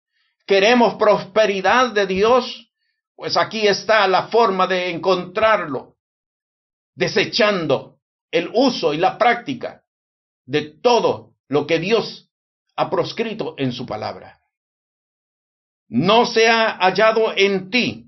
¿Queremos 0.46 0.94
prosperidad 0.96 1.92
de 1.92 2.06
Dios? 2.06 2.71
Pues 3.22 3.38
aquí 3.38 3.68
está 3.68 4.08
la 4.08 4.30
forma 4.30 4.66
de 4.66 4.90
encontrarlo, 4.90 5.98
desechando 6.96 8.00
el 8.32 8.50
uso 8.52 8.96
y 8.96 8.98
la 8.98 9.20
práctica 9.20 9.84
de 10.48 10.62
todo 10.82 11.36
lo 11.48 11.68
que 11.68 11.78
Dios 11.78 12.32
ha 12.76 12.90
proscrito 12.90 13.54
en 13.60 13.74
su 13.74 13.86
palabra. 13.86 14.42
No 15.88 16.26
se 16.26 16.50
ha 16.50 16.78
hallado 16.78 17.32
en 17.38 17.70
ti 17.70 18.08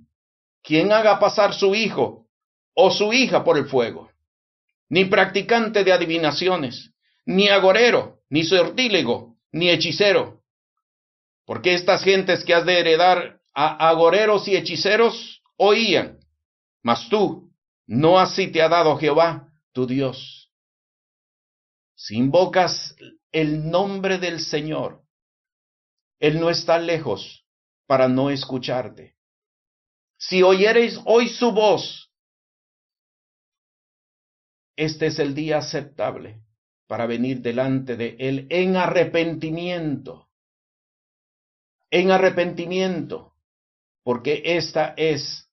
quien 0.64 0.92
haga 0.92 1.20
pasar 1.20 1.54
su 1.54 1.76
hijo 1.76 2.26
o 2.74 2.90
su 2.90 3.14
hija 3.14 3.44
por 3.44 3.60
el 3.60 3.68
fuego, 3.68 4.10
ni 4.90 5.06
practicante 5.06 5.84
de 5.84 5.94
adivinaciones, 5.94 6.92
ni 7.24 7.50
agorero, 7.50 8.24
ni 8.32 8.44
sortílego, 8.44 9.38
ni 9.52 9.70
hechicero. 9.70 10.42
Porque 11.46 11.76
estas 11.76 12.04
gentes 12.04 12.44
que 12.44 12.56
has 12.56 12.66
de 12.66 12.80
heredar 12.80 13.43
a 13.54 13.90
agoreros 13.90 14.48
y 14.48 14.56
hechiceros 14.56 15.42
oían, 15.58 16.20
mas 16.82 17.08
tú 17.10 17.52
no 17.86 18.20
así 18.20 18.52
te 18.52 18.62
ha 18.62 18.70
dado 18.70 18.98
Jehová, 18.98 19.50
tu 19.72 19.86
Dios. 19.86 20.52
Si 21.96 22.16
invocas 22.16 22.96
el 23.34 23.70
nombre 23.70 24.20
del 24.20 24.40
Señor. 24.40 25.04
Él 26.20 26.40
no 26.40 26.50
está 26.50 26.80
lejos 26.80 27.46
para 27.86 28.08
no 28.08 28.30
escucharte. 28.30 29.18
Si 30.18 30.42
oyereis 30.42 30.98
hoy 31.06 31.28
su 31.28 31.52
voz, 31.52 32.12
este 34.78 35.08
es 35.08 35.20
el 35.20 35.36
día 35.36 35.58
aceptable 35.58 36.42
para 36.88 37.08
venir 37.08 37.42
delante 37.42 37.98
de 37.98 38.16
Él 38.20 38.48
en 38.50 38.78
arrepentimiento. 38.78 40.30
En 41.90 42.12
arrepentimiento, 42.12 43.33
porque 44.04 44.42
esta 44.46 44.94
es 44.98 45.50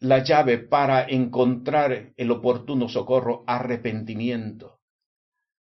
la 0.00 0.22
llave 0.22 0.58
para 0.58 1.04
encontrar 1.04 2.12
el 2.16 2.30
oportuno 2.30 2.88
socorro, 2.88 3.44
arrepentimiento. 3.46 4.80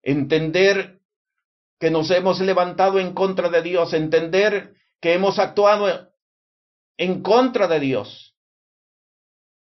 Entender 0.02 1.00
que 1.78 1.90
nos 1.90 2.10
hemos 2.10 2.40
levantado 2.40 2.98
en 2.98 3.12
contra 3.12 3.48
de 3.48 3.62
Dios, 3.62 3.92
entender 3.92 4.74
que 5.00 5.14
hemos 5.14 5.38
actuado 5.38 6.12
en 6.96 7.22
contra 7.22 7.66
de 7.66 7.80
Dios, 7.80 8.36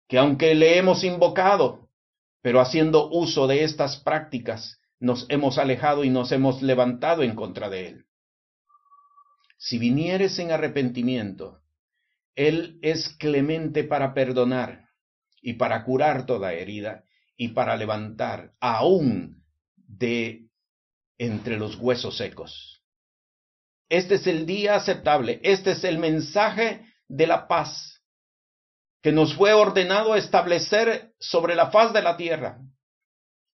que 0.08 0.18
aunque 0.18 0.54
le 0.54 0.78
hemos 0.78 1.02
invocado, 1.02 1.88
pero 2.42 2.60
haciendo 2.60 3.08
uso 3.10 3.46
de 3.46 3.64
estas 3.64 3.96
prácticas, 3.96 4.80
nos 5.00 5.26
hemos 5.30 5.58
alejado 5.58 6.04
y 6.04 6.10
nos 6.10 6.30
hemos 6.32 6.62
levantado 6.62 7.22
en 7.22 7.34
contra 7.34 7.70
de 7.70 7.88
Él. 7.88 8.06
Si 9.56 9.78
vinieres 9.78 10.38
en 10.38 10.52
arrepentimiento, 10.52 11.63
Él 12.34 12.78
es 12.82 13.08
clemente 13.18 13.84
para 13.84 14.14
perdonar 14.14 14.88
y 15.40 15.54
para 15.54 15.84
curar 15.84 16.26
toda 16.26 16.52
herida 16.52 17.04
y 17.36 17.48
para 17.48 17.76
levantar 17.76 18.52
aún 18.60 19.44
de 19.76 20.48
entre 21.18 21.56
los 21.56 21.76
huesos 21.76 22.16
secos. 22.16 22.82
Este 23.88 24.16
es 24.16 24.26
el 24.26 24.46
día 24.46 24.76
aceptable, 24.76 25.40
este 25.42 25.72
es 25.72 25.84
el 25.84 25.98
mensaje 25.98 26.86
de 27.08 27.26
la 27.26 27.46
paz 27.46 27.94
que 29.02 29.12
nos 29.12 29.34
fue 29.34 29.52
ordenado 29.52 30.16
establecer 30.16 31.12
sobre 31.20 31.54
la 31.54 31.70
faz 31.70 31.92
de 31.92 32.00
la 32.00 32.16
tierra, 32.16 32.58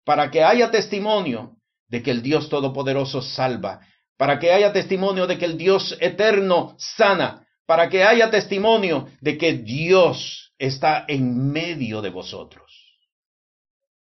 para 0.05 0.29
que 0.29 0.43
haya 0.43 0.69
testimonio 0.69 1.57
de 1.87 2.03
que 2.03 2.11
el 2.11 2.21
Dios 2.21 2.49
Todopoderoso 2.49 3.23
salva, 3.23 3.81
para 4.15 4.37
que 4.37 4.51
haya 4.51 4.71
testimonio 4.71 5.25
de 5.25 5.39
que 5.39 5.45
el 5.45 5.57
Dios 5.57 5.97
Eterno 5.99 6.75
sana, 6.77 7.47
para 7.69 7.87
que 7.87 8.03
haya 8.03 8.31
testimonio 8.31 9.09
de 9.21 9.37
que 9.37 9.53
Dios 9.53 10.51
está 10.57 11.05
en 11.07 11.51
medio 11.51 12.01
de 12.01 12.09
vosotros. 12.09 12.97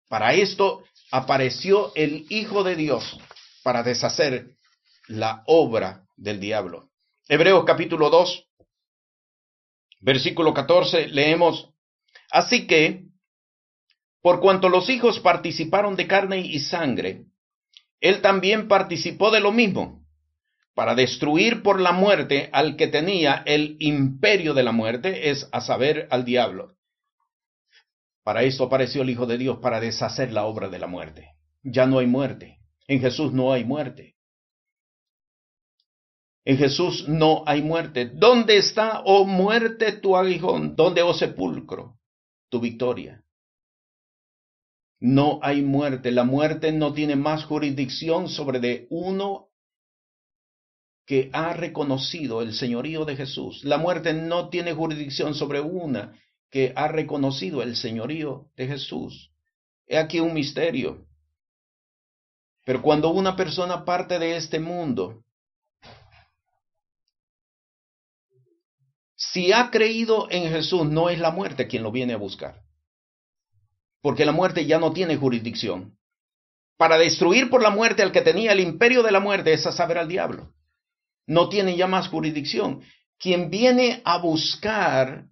Para 0.09 0.33
esto 0.33 0.83
apareció 1.09 1.93
el 1.95 2.25
Hijo 2.29 2.65
de 2.65 2.75
Dios 2.75 3.17
para 3.63 3.81
deshacer 3.81 4.57
la 5.07 5.41
obra 5.47 6.03
del 6.17 6.41
diablo. 6.41 6.89
Hebreos 7.29 7.63
capítulo 7.63 8.09
2, 8.09 8.45
versículo 10.01 10.53
14, 10.53 11.07
leemos, 11.07 11.69
Así 12.31 12.67
que, 12.67 13.05
por 14.21 14.41
cuanto 14.41 14.67
los 14.67 14.89
hijos 14.89 15.21
participaron 15.21 15.95
de 15.95 16.07
carne 16.07 16.39
y 16.39 16.59
sangre, 16.59 17.23
él 18.01 18.19
también 18.19 18.67
participó 18.67 19.31
de 19.31 19.39
lo 19.39 19.53
mismo, 19.53 20.04
para 20.75 20.93
destruir 20.93 21.63
por 21.63 21.79
la 21.79 21.91
muerte 21.91 22.49
al 22.53 22.75
que 22.75 22.87
tenía 22.87 23.41
el 23.45 23.77
imperio 23.79 24.53
de 24.53 24.63
la 24.63 24.71
muerte, 24.71 25.31
es 25.31 25.49
a 25.51 25.61
saber, 25.61 26.07
al 26.11 26.25
diablo. 26.25 26.75
Para 28.23 28.43
esto 28.43 28.65
apareció 28.65 29.01
el 29.01 29.09
Hijo 29.09 29.25
de 29.25 29.37
Dios, 29.37 29.57
para 29.59 29.79
deshacer 29.79 30.31
la 30.31 30.45
obra 30.45 30.69
de 30.69 30.77
la 30.77 30.87
muerte. 30.87 31.31
Ya 31.63 31.87
no 31.87 31.99
hay 31.99 32.07
muerte. 32.07 32.59
En 32.87 32.99
Jesús 32.99 33.33
no 33.33 33.51
hay 33.53 33.63
muerte. 33.63 34.15
En 36.43 36.57
Jesús 36.57 37.07
no 37.07 37.43
hay 37.47 37.63
muerte. 37.63 38.05
¿Dónde 38.13 38.57
está, 38.57 39.01
oh 39.05 39.25
muerte, 39.25 39.93
tu 39.93 40.15
aguijón? 40.15 40.75
¿Dónde, 40.75 41.01
oh 41.01 41.13
sepulcro, 41.13 41.97
tu 42.49 42.59
victoria? 42.59 43.25
no 45.05 45.39
hay 45.41 45.61
muerte. 45.61 46.11
La 46.11 46.23
muerte 46.23 46.71
no 46.71 46.93
tiene 46.93 47.15
más 47.15 47.45
jurisdicción 47.45 48.29
sobre 48.29 48.59
de 48.59 48.87
uno 48.89 49.49
que 51.05 51.29
ha 51.33 51.53
reconocido 51.53 52.41
el 52.41 52.53
señorío 52.53 53.05
de 53.05 53.15
Jesús. 53.15 53.63
La 53.63 53.77
muerte 53.77 54.13
no 54.13 54.49
tiene 54.49 54.73
jurisdicción 54.73 55.35
sobre 55.35 55.61
una 55.61 56.19
que 56.49 56.73
ha 56.75 56.87
reconocido 56.87 57.61
el 57.61 57.75
señorío 57.75 58.47
de 58.55 58.67
Jesús. 58.67 59.31
He 59.87 59.97
aquí 59.97 60.19
un 60.19 60.33
misterio. 60.33 61.05
Pero 62.65 62.81
cuando 62.81 63.09
una 63.09 63.35
persona 63.35 63.85
parte 63.85 64.17
de 64.17 64.35
este 64.35 64.59
mundo, 64.59 65.23
si 69.15 69.51
ha 69.53 69.69
creído 69.69 70.27
en 70.31 70.49
Jesús, 70.49 70.87
no 70.87 71.09
es 71.09 71.19
la 71.19 71.29
muerte 71.29 71.67
quien 71.67 71.83
lo 71.83 71.91
viene 71.91 72.13
a 72.13 72.17
buscar. 72.17 72.63
Porque 74.01 74.25
la 74.25 74.31
muerte 74.31 74.65
ya 74.65 74.79
no 74.79 74.91
tiene 74.91 75.17
jurisdicción. 75.17 75.99
Para 76.77 76.97
destruir 76.97 77.51
por 77.51 77.61
la 77.61 77.69
muerte 77.69 78.01
al 78.01 78.11
que 78.11 78.21
tenía 78.21 78.53
el 78.53 78.59
imperio 78.59 79.03
de 79.03 79.11
la 79.11 79.19
muerte 79.19 79.53
es 79.53 79.65
a 79.67 79.71
saber 79.71 79.99
al 79.99 80.07
diablo 80.07 80.54
no 81.27 81.49
tiene 81.49 81.75
ya 81.75 81.87
más 81.87 82.07
jurisdicción. 82.07 82.81
Quien 83.17 83.49
viene 83.49 84.01
a 84.03 84.17
buscar 84.17 85.25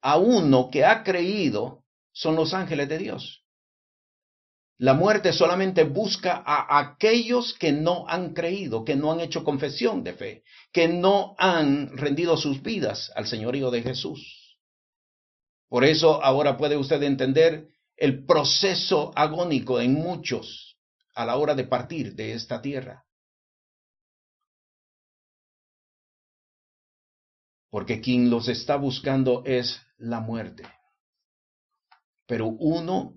a 0.00 0.16
uno 0.16 0.70
que 0.70 0.84
ha 0.84 1.02
creído 1.02 1.84
son 2.12 2.36
los 2.36 2.54
ángeles 2.54 2.88
de 2.88 2.98
Dios. 2.98 3.44
La 4.78 4.94
muerte 4.94 5.32
solamente 5.32 5.82
busca 5.82 6.42
a 6.46 6.78
aquellos 6.78 7.52
que 7.54 7.72
no 7.72 8.06
han 8.08 8.32
creído, 8.32 8.84
que 8.84 8.94
no 8.94 9.10
han 9.10 9.18
hecho 9.20 9.42
confesión 9.42 10.04
de 10.04 10.12
fe, 10.12 10.44
que 10.72 10.86
no 10.86 11.34
han 11.36 11.96
rendido 11.96 12.36
sus 12.36 12.62
vidas 12.62 13.10
al 13.16 13.26
señorío 13.26 13.72
de 13.72 13.82
Jesús. 13.82 14.56
Por 15.68 15.84
eso 15.84 16.22
ahora 16.22 16.56
puede 16.56 16.76
usted 16.76 17.02
entender 17.02 17.66
el 17.96 18.24
proceso 18.24 19.12
agónico 19.16 19.80
en 19.80 19.94
muchos 19.94 20.76
a 21.14 21.26
la 21.26 21.36
hora 21.36 21.56
de 21.56 21.64
partir 21.64 22.14
de 22.14 22.34
esta 22.34 22.62
tierra. 22.62 23.04
Porque 27.70 28.00
quien 28.00 28.30
los 28.30 28.48
está 28.48 28.76
buscando 28.76 29.42
es 29.44 29.80
la 29.96 30.20
muerte. 30.20 30.64
Pero 32.26 32.46
uno 32.46 33.14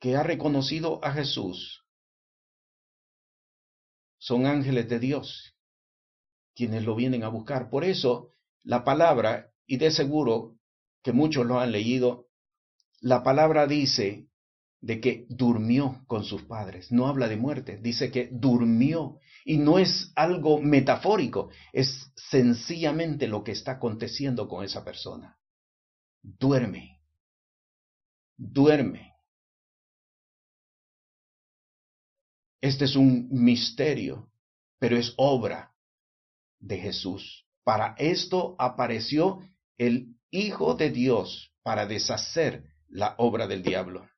que 0.00 0.16
ha 0.16 0.22
reconocido 0.22 1.04
a 1.04 1.12
Jesús 1.12 1.84
son 4.18 4.46
ángeles 4.46 4.88
de 4.88 4.98
Dios 4.98 5.56
quienes 6.54 6.84
lo 6.84 6.96
vienen 6.96 7.22
a 7.22 7.28
buscar. 7.28 7.68
Por 7.70 7.84
eso 7.84 8.30
la 8.62 8.82
palabra, 8.82 9.52
y 9.66 9.76
de 9.76 9.90
seguro 9.90 10.56
que 11.02 11.12
muchos 11.12 11.46
lo 11.46 11.60
han 11.60 11.70
leído, 11.70 12.28
la 13.00 13.22
palabra 13.22 13.66
dice 13.66 14.26
de 14.86 15.00
que 15.00 15.26
durmió 15.28 16.04
con 16.06 16.22
sus 16.22 16.42
padres. 16.42 16.92
No 16.92 17.08
habla 17.08 17.26
de 17.26 17.36
muerte, 17.36 17.76
dice 17.76 18.12
que 18.12 18.28
durmió. 18.30 19.18
Y 19.44 19.58
no 19.58 19.80
es 19.80 20.12
algo 20.14 20.60
metafórico, 20.60 21.50
es 21.72 22.12
sencillamente 22.14 23.26
lo 23.26 23.42
que 23.42 23.50
está 23.50 23.72
aconteciendo 23.72 24.48
con 24.48 24.64
esa 24.64 24.84
persona. 24.84 25.38
Duerme. 26.22 27.00
Duerme. 28.36 29.14
Este 32.60 32.84
es 32.84 32.94
un 32.94 33.28
misterio, 33.30 34.30
pero 34.78 34.96
es 34.96 35.14
obra 35.16 35.74
de 36.60 36.78
Jesús. 36.78 37.44
Para 37.64 37.96
esto 37.98 38.54
apareció 38.58 39.40
el 39.78 40.14
Hijo 40.30 40.74
de 40.74 40.90
Dios, 40.90 41.52
para 41.62 41.86
deshacer 41.86 42.64
la 42.88 43.14
obra 43.18 43.46
del 43.46 43.62
diablo. 43.62 44.08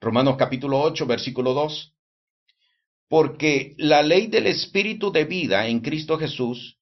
Romanos 0.00 0.36
capítulo 0.36 0.80
8, 0.80 1.06
versículo 1.06 1.54
2. 1.54 1.94
Porque 3.08 3.74
la 3.78 4.02
ley 4.02 4.26
del 4.26 4.46
Espíritu 4.46 5.10
de 5.12 5.24
vida 5.24 5.66
en 5.66 5.80
Cristo 5.80 6.18
Jesús 6.18 6.78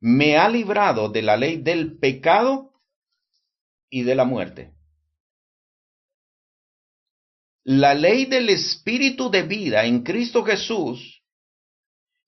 me 0.00 0.36
ha 0.36 0.48
librado 0.48 1.08
de 1.08 1.22
la 1.22 1.36
ley 1.36 1.58
del 1.58 1.98
pecado 1.98 2.72
y 3.88 4.02
de 4.02 4.14
la 4.14 4.24
muerte. 4.24 4.72
La 7.64 7.94
ley 7.94 8.26
del 8.26 8.48
Espíritu 8.48 9.30
de 9.30 9.42
vida 9.42 9.84
en 9.84 10.02
Cristo 10.02 10.42
Jesús 10.42 11.22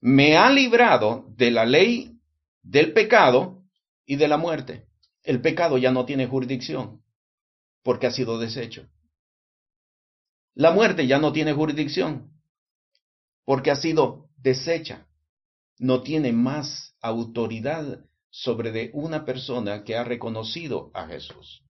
me 0.00 0.36
ha 0.36 0.50
librado 0.50 1.26
de 1.36 1.50
la 1.50 1.64
ley 1.64 2.20
del 2.62 2.92
pecado 2.92 3.64
y 4.06 4.16
de 4.16 4.28
la 4.28 4.36
muerte. 4.36 4.86
El 5.22 5.40
pecado 5.40 5.78
ya 5.78 5.90
no 5.90 6.04
tiene 6.04 6.26
jurisdicción 6.26 7.02
porque 7.82 8.06
ha 8.06 8.10
sido 8.10 8.38
deshecho. 8.38 8.86
La 10.54 10.70
muerte 10.70 11.06
ya 11.06 11.18
no 11.18 11.32
tiene 11.32 11.52
jurisdicción 11.52 12.30
porque 13.44 13.70
ha 13.70 13.76
sido 13.76 14.30
deshecha. 14.36 15.06
No 15.78 16.02
tiene 16.02 16.32
más 16.32 16.94
autoridad 17.00 18.04
sobre 18.30 18.70
de 18.70 18.90
una 18.94 19.24
persona 19.24 19.84
que 19.84 19.96
ha 19.96 20.04
reconocido 20.04 20.90
a 20.94 21.06
Jesús. 21.06 21.62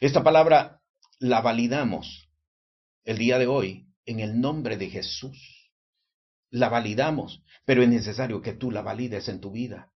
Esta 0.00 0.22
palabra 0.22 0.80
la 1.18 1.40
validamos 1.40 2.28
el 3.04 3.18
día 3.18 3.38
de 3.38 3.46
hoy 3.46 3.88
en 4.06 4.20
el 4.20 4.40
nombre 4.40 4.76
de 4.76 4.90
Jesús. 4.90 5.70
La 6.50 6.68
validamos, 6.68 7.42
pero 7.64 7.82
es 7.82 7.88
necesario 7.88 8.40
que 8.40 8.52
tú 8.52 8.70
la 8.70 8.82
valides 8.82 9.28
en 9.28 9.40
tu 9.40 9.50
vida. 9.50 9.92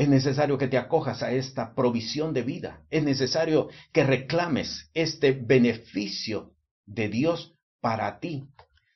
Es 0.00 0.08
necesario 0.08 0.56
que 0.56 0.66
te 0.66 0.78
acojas 0.78 1.22
a 1.22 1.30
esta 1.30 1.74
provisión 1.74 2.32
de 2.32 2.40
vida. 2.40 2.86
Es 2.88 3.04
necesario 3.04 3.68
que 3.92 4.02
reclames 4.02 4.90
este 4.94 5.32
beneficio 5.32 6.54
de 6.86 7.10
Dios 7.10 7.52
para 7.82 8.18
ti. 8.18 8.44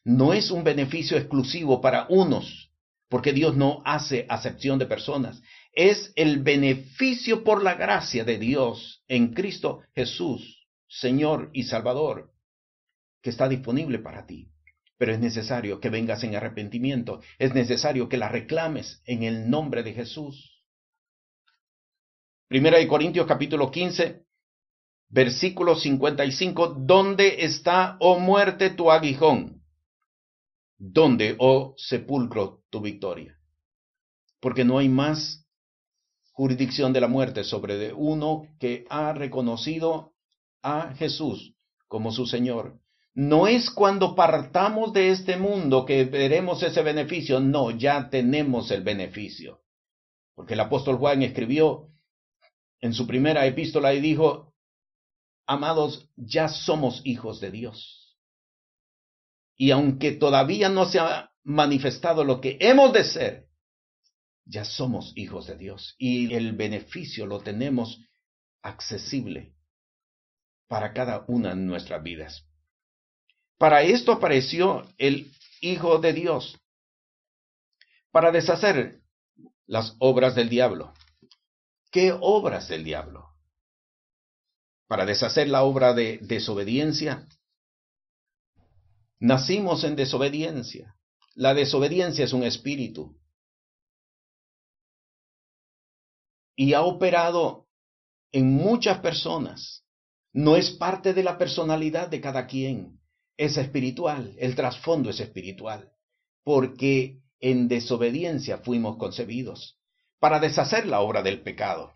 No 0.03 0.33
es 0.33 0.51
un 0.51 0.65
beneficio 0.65 1.19
exclusivo 1.19 1.83
para 1.83 2.07
unos, 2.09 2.71
porque 3.11 3.35
Dios 3.35 3.55
no 3.55 3.83
hace 3.85 4.25
acepción 4.31 4.79
de 4.79 4.87
personas. 4.87 5.43
Es 5.75 6.11
el 6.17 6.43
beneficio 6.43 7.45
por 7.45 7.63
la 7.63 7.75
gracia 7.75 8.25
de 8.25 8.39
Dios 8.39 9.05
en 9.07 9.35
Cristo 9.35 9.83
Jesús, 9.95 10.67
Señor 10.89 11.51
y 11.53 11.65
Salvador, 11.65 12.33
que 13.21 13.29
está 13.29 13.47
disponible 13.47 13.99
para 13.99 14.25
ti. 14.25 14.49
Pero 14.97 15.13
es 15.13 15.21
necesario 15.21 15.81
que 15.81 15.91
vengas 15.91 16.25
en 16.25 16.35
arrepentimiento. 16.35 17.21
Es 17.39 17.53
necesario 17.53 18.09
que 18.09 18.17
la 18.17 18.31
reclames 18.31 19.03
en 19.05 19.23
el 19.23 19.51
nombre 19.51 19.83
de 19.83 19.93
Jesús. 19.93 20.54
Primera 22.47 22.79
de 22.79 22.87
Corintios 22.87 23.27
capítulo 23.27 23.71
15, 23.71 24.23
versículo 25.09 25.77
55, 25.77 26.77
¿dónde 26.81 27.45
está, 27.45 27.97
oh 28.01 28.19
muerte, 28.19 28.69
tu 28.71 28.91
aguijón? 28.91 29.63
¿Dónde, 30.77 31.37
oh 31.39 31.75
sepulcro, 31.79 32.63
tu 32.69 32.83
victoria? 32.83 33.39
Porque 34.41 34.63
no 34.63 34.79
hay 34.79 34.91
más 34.91 35.47
jurisdicción 36.33 36.93
de 36.93 37.01
la 37.01 37.09
muerte 37.09 37.45
sobre 37.45 37.79
de 37.79 37.95
uno 37.95 38.43
que 38.61 38.85
ha 38.91 39.15
reconocido 39.15 40.13
a 40.63 40.95
Jesús 40.97 41.55
como 41.89 42.13
su 42.13 42.27
Señor. 42.27 42.79
No 43.15 43.47
es 43.47 43.71
cuando 43.71 44.15
partamos 44.15 44.93
de 44.93 45.11
este 45.11 45.39
mundo 45.39 45.87
que 45.87 46.05
veremos 46.05 46.63
ese 46.63 46.83
beneficio, 46.83 47.41
no, 47.41 47.71
ya 47.71 48.11
tenemos 48.11 48.71
el 48.71 48.83
beneficio. 48.83 49.63
Porque 50.35 50.55
el 50.55 50.61
apóstol 50.61 50.97
Juan 50.97 51.23
escribió 51.23 51.94
en 52.85 52.93
su 52.93 53.07
primera 53.07 53.47
epístola 53.47 53.95
y 53.95 54.01
dijo, 54.03 54.53
amados, 55.47 56.07
ya 56.17 56.49
somos 56.49 57.01
hijos 57.05 57.41
de 57.41 57.51
Dios. 57.51 58.15
Y 59.57 59.71
aunque 59.71 60.13
todavía 60.13 60.69
no 60.69 60.85
se 60.85 60.99
ha 60.99 61.31
manifestado 61.45 62.25
lo 62.25 62.43
que 62.43 62.59
hemos 62.61 62.93
de 62.93 63.05
ser, 63.05 63.47
ya 64.45 64.67
somos 64.67 65.15
hijos 65.17 65.47
de 65.47 65.57
Dios. 65.57 65.95
Y 65.97 66.35
el 66.35 66.53
beneficio 66.53 67.25
lo 67.25 67.41
tenemos 67.41 68.03
accesible 68.61 69.55
para 70.69 70.93
cada 70.93 71.25
una 71.27 71.55
de 71.55 71.63
nuestras 71.63 72.03
vidas. 72.03 72.45
Para 73.57 73.81
esto 73.83 74.13
apareció 74.13 74.87
el 74.99 75.33
Hijo 75.63 76.01
de 76.01 76.13
Dios, 76.13 76.61
para 78.11 78.31
deshacer 78.31 79.01
las 79.65 79.97
obras 80.01 80.35
del 80.35 80.51
diablo. 80.51 80.93
¿Qué 81.95 82.13
obras 82.13 82.67
del 82.67 82.83
diablo? 82.83 83.37
Para 84.89 85.07
deshacer 85.07 85.47
la 85.47 85.63
obra 85.63 85.95
de 85.95 86.19
desobediencia. 86.23 87.29
Nacimos 89.21 89.85
en 89.85 89.95
desobediencia. 89.95 90.97
La 91.37 91.55
desobediencia 91.55 92.25
es 92.25 92.33
un 92.33 92.43
espíritu. 92.43 93.17
Y 96.57 96.73
ha 96.73 96.83
operado 96.83 97.69
en 98.33 98.53
muchas 98.53 98.99
personas. 98.99 99.85
No 100.33 100.57
es 100.57 100.71
parte 100.71 101.15
de 101.15 101.23
la 101.23 101.39
personalidad 101.39 102.09
de 102.09 102.21
cada 102.21 102.49
quien. 102.49 102.99
Es 103.37 103.57
espiritual. 103.57 104.35
El 104.37 104.57
trasfondo 104.57 105.11
es 105.11 105.21
espiritual. 105.21 105.93
Porque 106.43 107.21
en 107.39 107.69
desobediencia 107.69 108.59
fuimos 108.59 108.97
concebidos 108.97 109.79
para 110.25 110.41
deshacer 110.41 110.87
la 110.87 111.03
obra 111.03 111.21
del 111.21 111.43
pecado. 111.43 111.93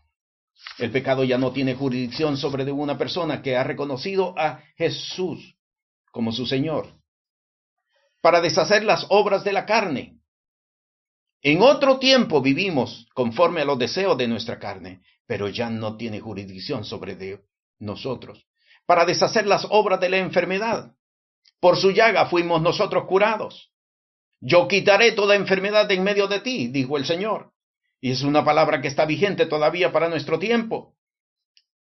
El 0.76 0.90
pecado 0.90 1.24
ya 1.24 1.38
no 1.38 1.50
tiene 1.50 1.74
jurisdicción 1.74 2.36
sobre 2.36 2.66
de 2.66 2.72
una 2.72 2.98
persona 2.98 3.40
que 3.40 3.56
ha 3.56 3.64
reconocido 3.64 4.34
a 4.38 4.62
Jesús 4.76 5.56
como 6.12 6.30
su 6.30 6.44
Señor. 6.44 6.92
Para 8.20 8.42
deshacer 8.42 8.84
las 8.84 9.06
obras 9.08 9.44
de 9.44 9.52
la 9.54 9.64
carne. 9.64 10.20
En 11.40 11.62
otro 11.62 11.98
tiempo 11.98 12.42
vivimos 12.42 13.06
conforme 13.14 13.62
a 13.62 13.64
los 13.64 13.78
deseos 13.78 14.18
de 14.18 14.28
nuestra 14.28 14.58
carne, 14.58 15.00
pero 15.26 15.48
ya 15.48 15.70
no 15.70 15.96
tiene 15.96 16.20
jurisdicción 16.20 16.84
sobre 16.84 17.16
de 17.16 17.40
nosotros. 17.78 18.46
Para 18.84 19.06
deshacer 19.06 19.46
las 19.46 19.66
obras 19.70 20.00
de 20.00 20.10
la 20.10 20.18
enfermedad. 20.18 20.92
Por 21.60 21.78
su 21.78 21.92
llaga 21.92 22.26
fuimos 22.26 22.60
nosotros 22.60 23.06
curados. 23.06 23.72
Yo 24.38 24.68
quitaré 24.68 25.12
toda 25.12 25.34
enfermedad 25.34 25.88
de 25.88 25.94
en 25.94 26.04
medio 26.04 26.28
de 26.28 26.40
ti, 26.40 26.68
dijo 26.68 26.98
el 26.98 27.06
Señor. 27.06 27.54
Y 28.00 28.12
es 28.12 28.22
una 28.22 28.44
palabra 28.44 28.80
que 28.80 28.88
está 28.88 29.04
vigente 29.04 29.46
todavía 29.46 29.92
para 29.92 30.08
nuestro 30.08 30.38
tiempo. 30.38 30.94